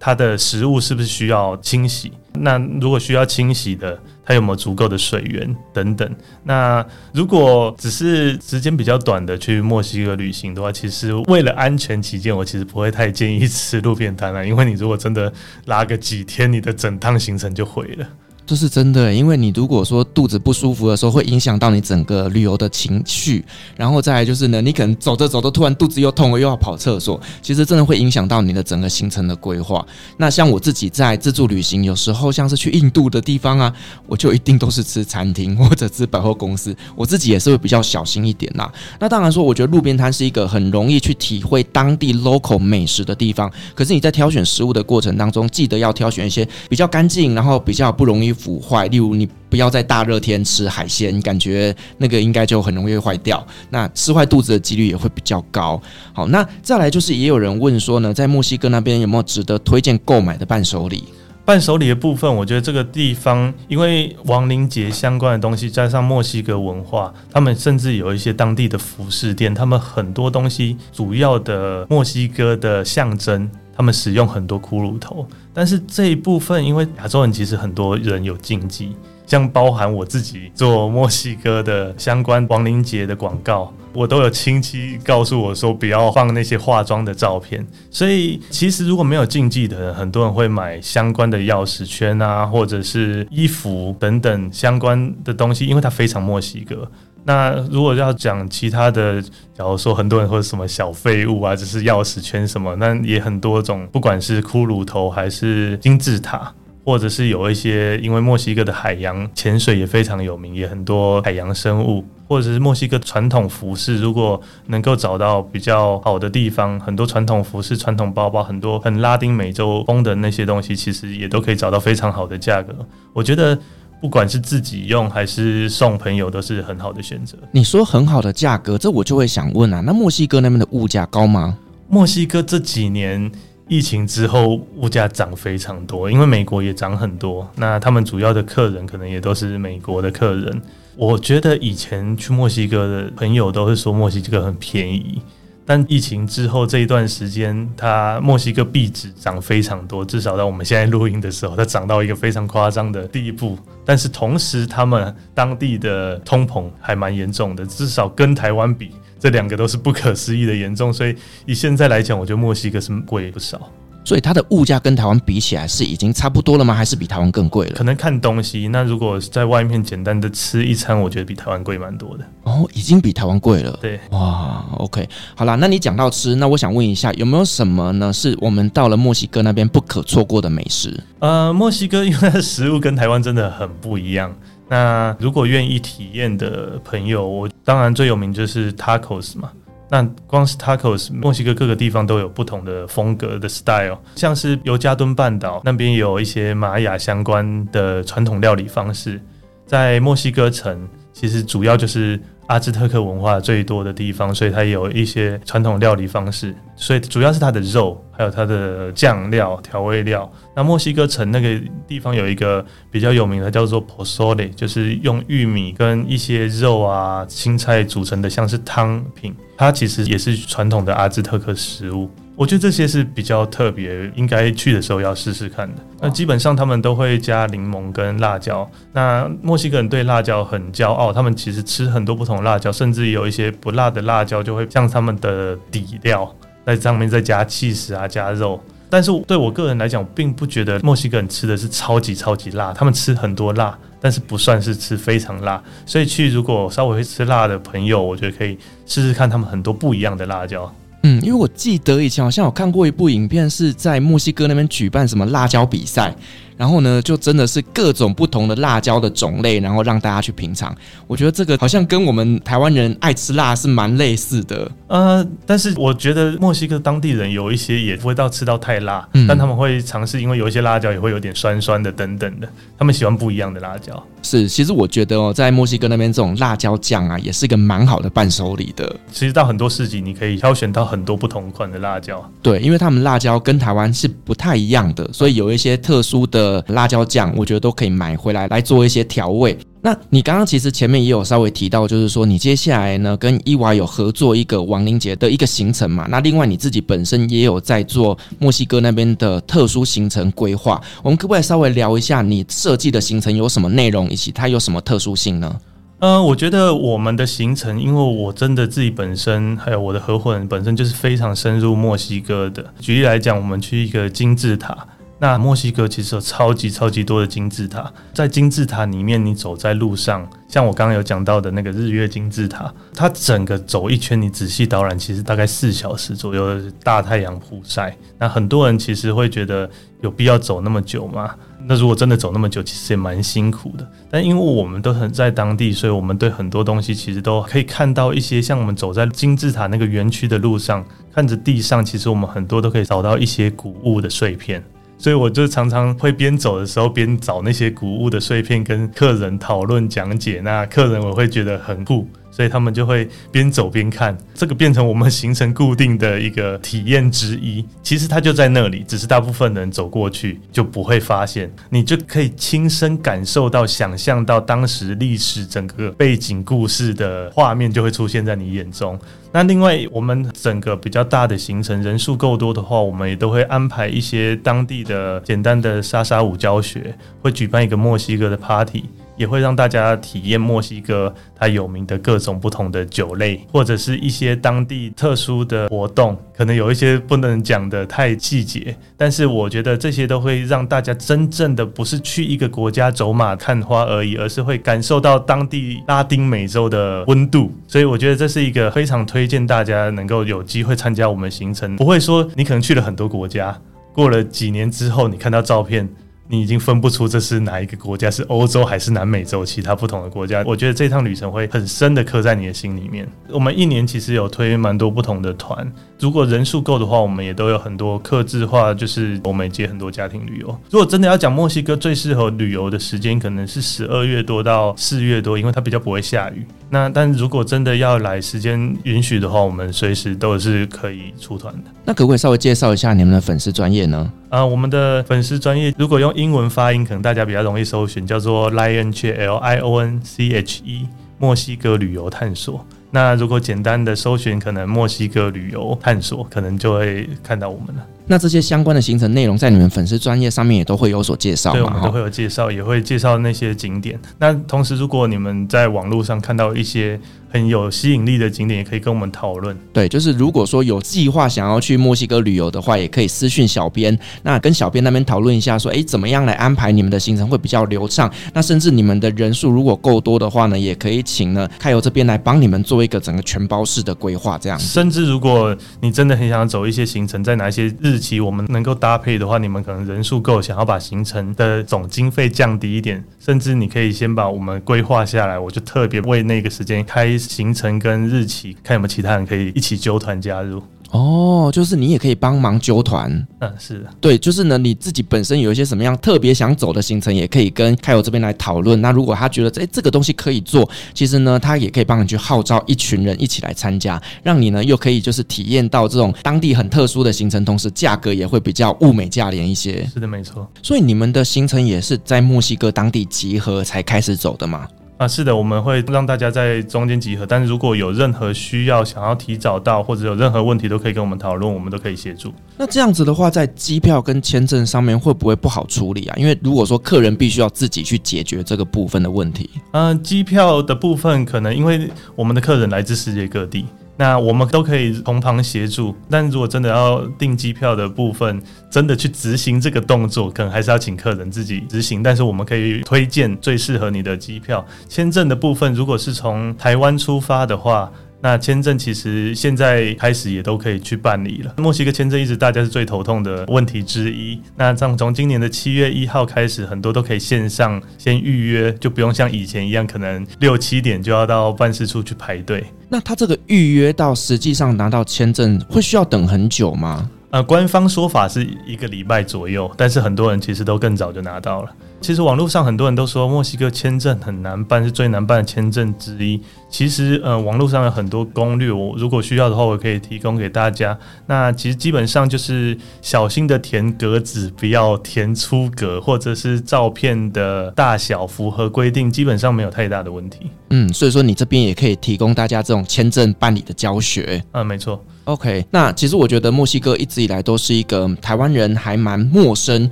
[0.00, 2.10] 它的食物是不是需要清洗。
[2.40, 3.96] 那如果需要清洗的，
[4.28, 6.14] 它有没有足够的水源等等？
[6.44, 15.32] 那如果只是时间比较短的去墨西哥旅行的话，其实为了安全起见，我其实不会太建议吃路边摊了，因为你如果真的
[15.64, 18.06] 拉个几天，你的整趟行程就毁了。
[18.48, 23.44] 这是真的，因为你如果说肚子不舒服的时候，会影响到你整个旅游的情绪。
[23.76, 29.86] 然后再来就是呢，你可能走着走着，突然肚子又痛了，又要跑厕所，其实真的会影响到你的整个行程的规划。
[30.16, 33.70] 那像我自己在自助旅行，有时候像是去印度的地方啊，
[34.06, 38.72] 我就一定都是吃餐厅或者吃百货公司，我自己也是会比较小心一点啦。
[38.98, 43.52] 那当然说，我觉得路边摊是一个很容易去体会当地 local 美食的地方。
[43.74, 48.37] 可是你在挑选食物的过程当中，记得要挑选一些比较干净，然后比较不容易。
[48.38, 55.80] 腐坏，例如你不要在大热天吃海鲜，感觉那个应该就很容易坏掉，那吃坏肚子的几率也会比较高。
[56.12, 61.04] 好，那再来就是也有人问说呢，在墨西哥那边有没有值得推荐购买的伴手礼？
[61.44, 73.50] 伴手礼的部分，我觉得这个地方因为亡灵节相关的东西，加上墨西哥文化，他们甚至有一些当地的服饰店，他们很多东西主要的墨西哥的象征。
[73.78, 87.64] 他们使用很多骷髅头，但是这一部分，因为亚洲人其实很多人有禁忌，像包含我自己做墨西哥的相关亡灵节的广告，我都有亲戚告诉我说不要放那些化妆的照片。
[87.88, 96.90] 所以其实如果没有禁忌的人，很多人会买相关的钥匙圈啊，或者是衣服等等相关的东西，因为它非常墨西哥。
[97.24, 99.20] 那如果要讲其他的，
[99.52, 106.54] 假如说很多人会什么小废物啊，只是钥匙圈什么，那也很多种，不管是骷髅头还是金字塔，
[106.84, 122.74] 或者是有一些，因为墨西哥的海洋潜水也非常有名，也很多海洋生物，或者是墨西哥传统服饰，如果能够找到比较好的地方，很多传统服饰、传统包包，很多很拉丁美洲风的那些东西，其实也都可以找到非常好的价格。
[123.12, 123.58] 我觉得。
[124.00, 127.36] 不管是自己用还是送朋友，都是很好的选择。
[127.50, 131.58] 你说很好的价格，这我就会想问啊，那墨西哥那边的物价高吗？
[131.88, 133.30] 墨西哥这几年
[133.66, 137.48] 疫情之后，物价涨非常多，因为美国也涨很多。
[137.56, 140.62] 那他们主要的客人可能也都是美国的客人。
[140.96, 145.20] 我觉得以前去墨西哥的朋友都会说墨西哥很便宜。
[145.68, 153.58] 但疫情之后这一段时间，它墨西哥币值涨非常多，至少在我们现在录音的时候，它涨到一个非常夸张的地步。
[153.84, 160.90] 但是同时，他们当地的通膨还蛮严重的，至少跟台湾比，这两个都是不可思议的严重。
[160.90, 161.14] 所以
[161.44, 163.70] 以现在来讲，我觉得墨西哥是贵不少。
[164.08, 166.72] 所以它的物价跟台湾比起来是已经差不多了吗？
[166.72, 167.74] 还是比台湾更贵了？
[167.74, 168.66] 可能看东西。
[168.68, 172.24] 那如果在外面简单的吃一餐，我觉得比台湾贵蛮多的。
[172.44, 173.78] 哦，已经比台湾贵了。
[173.82, 178.10] 对，哇，OK，好啦，那你讲到吃，那我想问一下，有没有什么呢？
[178.10, 180.98] 是我们到了墨西哥那边不可错过的美食？
[181.18, 184.34] 呃，墨西哥因为它的食物跟台湾真的很不一样。
[184.70, 189.50] 那如果愿意体验的朋友，我当然最有名就是 Tacos 嘛。
[189.90, 199.20] 那光是 tacos，墨西哥各个地方都有不同的风格的 style，像是尤加敦半岛那边有一些玛雅相关的传统料理方式，
[199.66, 210.30] 在墨西哥城其实主要就是阿兹特克文化最多的地方，所以它有一些传统料理方式，所以主要是它的肉，还有它的酱料、调味料。
[210.56, 219.36] 那墨西哥城那个地方有一个比较有名的叫做 pozole，就是用玉米跟一些肉啊、青菜组成的，像是汤品。
[219.56, 225.82] 它其实也是传统的阿兹特克食物，我觉得这些是比较特别，应该去的时候要试试看的。
[226.00, 228.70] 那基本上他们都会加柠檬跟辣椒。
[228.92, 236.32] 那墨西哥人对辣椒很骄傲，他们其实吃很多不同的辣椒，甚至有一些不辣的辣椒就会像他们的底料，
[236.64, 238.62] 在上面再加起司啊，加肉。
[238.88, 245.60] 但是对我个人来讲，我并不觉得墨西哥人吃的是超级超级辣，他们吃很多辣，但是不算是吃非常辣。
[245.84, 250.72] 所以去如果稍微会吃辣的朋友，我觉得可以试试看他们很多不一样的辣椒。
[251.02, 256.14] 嗯，因为我记得以前好像有看过一部影片，是在墨西哥那边举办什么辣椒比赛。
[256.58, 260.74] 然后呢，就真的是各种不同的辣椒的种类，然后让大家去品尝。
[261.06, 264.70] 我觉得这个好像跟我们台湾人爱吃辣是蛮类似的。
[264.88, 274.02] 呃，但是我觉得墨西哥当地人有一些也不会到吃到太辣，嗯，但他们会尝试，因为有一些辣椒也会有点酸酸的等等的，他们喜欢不一样的辣椒。
[274.20, 278.96] 是，其实我觉得哦，在墨西哥那边这种辣椒酱啊，也是一个蛮好的伴手礼的。
[279.12, 282.28] 其实到很多市集，你可以挑选到很多不同款的辣椒。
[282.42, 287.32] 对，因为他们辣椒跟台湾是不太一样的，所以有一些特殊的呃辣椒酱。
[287.36, 289.56] 我觉得都可以买回来来做一些调味。
[289.80, 296.04] 那你刚刚其实前面也有稍微提到，就是说你接下来呢跟伊娃有合作一个亡灵节的一个行程嘛？
[296.10, 300.80] 那另外你自己本身也有在做墨西哥那边的特殊行程规划。
[301.02, 305.56] 我们可不可以稍微聊一下你设计的行程有什么内容，以及它有什么特殊性呢？
[306.00, 312.64] 呃，我觉得我们的行程，因为我真的自己本身还有我的合伙人本身就是非常深入墨西哥的。
[312.80, 314.76] 举例来讲，我们去一个金字塔。
[315.20, 327.96] 那墨西哥其实有超级超级多的金字塔，在金字塔里面，你走在路上，像我刚刚有讲到的那个日月金字塔，它整个走一圈，你仔细导览，其实大概四小时左右大太阳曝晒。
[328.16, 329.68] 那很多人其实会觉得
[330.02, 331.34] 有必要走那么久吗？
[331.66, 333.84] 那如果真的走那么久，其实也蛮辛苦的。
[334.08, 344.62] 但因为我们都很在当地，所以我们对很多东西其实都可以看到一些，像我们走在金字塔那个园区的路上，看着地上，其实我们很多都可以找到一些古物的碎片。
[344.98, 350.40] 所以我就常常会边走的时候边找那些古物的碎片，跟客人讨论讲解。
[350.42, 352.06] 那客人我会觉得很酷。
[352.38, 357.66] 所以他们就会边走边看，这个变成我们行程固定的一个体验之一。
[357.82, 361.50] 其实它就在那里，只是大部分人走过去就不会发现。
[361.68, 368.96] 你就可以亲身感受到、想象到当时历史整个背景故事的画面就会出现在你眼中。
[369.32, 378.84] 那另外，我们整个比较大的行程人数够多的话，我们也都会安排一些当地的简单的莎莎舞教学，会举办一个墨西哥的 party。
[379.18, 386.16] 也会让大家体验墨西哥它有名的各种不同的酒类，或者是一些当地特殊的活动。
[386.34, 397.52] 可能有一些不能讲得太细节，但是我觉得这些都会让大家真正的不是去一个国家走马看花而已，而是会感受到当地拉丁美洲的温度。
[397.66, 401.74] 所以我觉得这是一个非常推荐大家能够有机会参加我们行程。
[401.74, 403.58] 不会说你可能去了很多国家，
[403.92, 405.88] 过了几年之后，你看到照片。
[406.30, 410.44] 你已经分不出这是哪一个国家，是欧洲还是南美洲其他不同的国家。
[410.46, 413.08] 我觉得这趟旅程会很深的刻在你的心里面。
[413.30, 415.66] 我们一年其实有推蛮多不同的团，
[415.98, 420.60] 如果人数够的话，我们也都有很多客制化，就是我们接很多家庭旅游。
[420.70, 426.46] 如果真的要讲墨西哥最适合旅游的时间，可能是十二月多到四月多，因为它比较不会下雨。
[426.70, 431.70] 那但如果真的要来，时间允许的话，我们随时都是可以出团的。
[431.84, 434.12] 那可不可以稍微介绍一下你们的粉丝专业呢？
[434.28, 440.86] 啊、呃，我们的粉丝专业如果用英文发音，可能大家比较容易搜寻，叫做 Lionche L I O N C H E
[441.18, 442.64] 墨西哥旅游探索。
[442.90, 447.86] 那如果简单的搜寻，可能墨西哥旅游探索，可能就会看到我们了。
[448.06, 451.52] 那这些相关的行程内容，在你们粉丝专业上面也都会有所介绍？
[451.52, 454.00] 对，我们都会有介绍，也会介绍那些景点。
[454.18, 456.98] 那同时，如果你们在网络上看到一些
[457.30, 459.56] 很有吸引力的景点，也可以跟我们讨论。
[459.72, 468.10] 对，就是如果说有计划想要去墨西哥旅游的话，也可以私讯小编，那跟小编那边讨论一下，说，诶，怎么样来安排你们的行程会比较流畅？
[468.32, 474.58] 那甚至你们的人数如果够多的话呢，也可以请呢开游这边来帮你们做一个整个全包式的规划，这样。
[474.58, 490.62] 甚至如果你真的很想走一些行程，在哪一些日期我们能够搭配的话，你们可能人数够，想要把行程的总经费降低一点，甚至你可以先把我们规划下来，我就特别为那个时间开行程跟日期，看有没有其他人可以一起揪团加入。
[490.90, 493.10] 哦，就是你也可以帮忙揪团，
[493.40, 498.80] 嗯，是的，对，就是呢，你自己本身有一些什么样特别想走的行程，也可以跟开友这边来讨论。
[498.80, 509.86] 那如果他觉得诶这个东西可以做，其实呢，他也可以帮你去号召一群人一起来参加，让你呢又可以就是体验到这种当地很特殊的行程，同时价格也会比较物美价廉一些。
[509.92, 510.50] 是的，没错。
[510.62, 514.66] 所以你们的行程也是在墨西哥当地集合才开始走的吗？
[514.98, 522.32] 啊，是的，我们会让大家在中间集合，但是如果有任何需要，想要提早到，或者有任何问题，都可以跟我们讨论，我们都可以协助。
[522.56, 526.16] 那这样子的话，在机票跟签证上面会不会不好处理啊？
[526.18, 533.66] 因为如果说客人必须要自己去解决这个部分的问题，嗯，机票的部分可能因为我们的客人来自世界各地。
[533.98, 538.40] 那我们都可以同旁协助，但如果真的要订机票的部分，
[538.70, 542.02] 真的去执行这个动作，可能还是要请客人自己执行。
[542.02, 544.64] 但是我们可以推荐最适合你的机票。
[544.88, 547.92] 签证的部分，如果是从台湾出发的话。
[548.20, 551.54] 那签证其实现在开始也都可以去办理了。
[551.58, 554.40] 墨西哥签证一直大家是最头痛的问题之一。
[554.56, 562.64] 那像从今年的七月一号开始，很多都可以线上先预约，就不用像以前一样，可能六七点就要到办事处去排队。
[562.88, 567.08] 那他这个预约到实际上拿到签证，会需要等很久吗？
[567.30, 571.70] 呃，官方说法是一个礼拜左右，但是很多人其实都更早就拿到了。
[572.00, 576.40] 其实网络上很多人都说墨西哥签证很难办，是最难办的签证之一。
[576.70, 580.96] 其实，呃，网络上有很多攻略，我如果需要的话，我可以提供给大家。
[581.26, 590.50] 那其实基本上就是小心的填格子，不要填出格，或者是照片的大小符合规定，基本上没有太大的问题。
[590.70, 594.42] 嗯，所以说你这边也可以提供大家这种签证办理的教学。
[594.52, 595.02] 嗯，没错。
[595.24, 599.90] OK，那其实我觉得墨西哥一直以来都是一个台湾人还蛮陌生，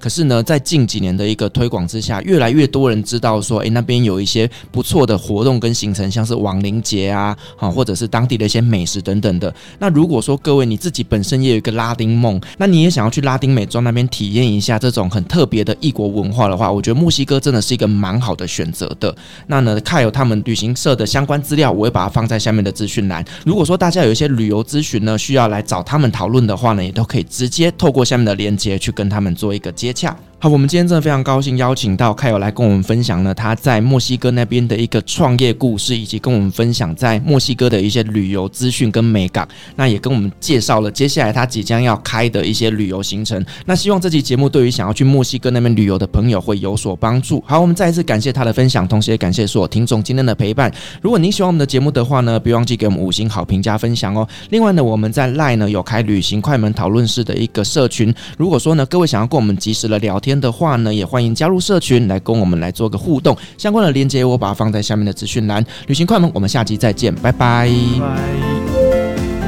[0.00, 9.52] 可是呢，在近几年的一个推广之下，越来越多人知道说，诶，那边有一些不错的活动跟行程，像是亡灵节啊，好，或者是当地的一些美食等等的。
[9.78, 19.14] 那如果说各位你自己本身也有一个拉丁梦，那你也想要去拉丁美洲那边体验一下这种很特别的异国文化的话，我觉得墨西哥真的是一个蛮好的选择的。
[19.46, 23.24] 那呢，看有他们旅行社的相关资料，我会把它放在下面的资讯栏。
[23.44, 30.14] 如果说大家有一些旅游咨询，呢需要来找他们讨论的话呢，也都可以直接透过下面的链接去跟他们做一个接洽。
[30.44, 39.48] 好，我们今天真的非常高兴邀请到恺油来跟我们分享呢，他在墨西哥那边的一个创业故事，以及跟我们分享在墨西哥的一些旅游资讯跟美感。
[39.74, 43.42] 那也跟我们介绍了接下来他即将要开的一些旅游行程。
[43.64, 47.42] 那希望这期节目对于想要去墨西哥那边旅游的朋友会有所帮助。
[47.46, 50.70] 好，我们再一次感谢他的分享，同时也感谢所有听众今天的陪伴。
[51.00, 54.28] 如果您喜欢我们的节目的话呢，别忘记给我们五星好评加分享哦。
[54.50, 65.64] 另外呢，我们在 LINE 呢有开旅行快门讨论室的一个社群，如果说呢各位想要跟我们及时的聊天的话呢，也欢迎加入社群来跟我们来做个互动，相关的链接我把它放在下面的资讯栏。
[65.86, 67.68] 旅行快门，我们下期再见，拜拜。
[67.68, 68.16] 拜拜。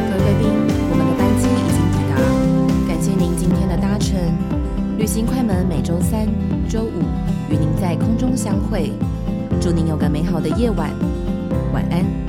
[0.09, 0.49] 各位贵宾，
[0.91, 2.15] 我们的班机已经抵达，
[2.89, 4.17] 感谢您今天的搭乘。
[4.99, 6.27] 旅行快门每周三、
[6.69, 7.03] 周五
[7.51, 8.93] 与您在空中相会。
[9.61, 10.91] 祝您有个美好的夜晚，
[11.73, 12.26] 晚安。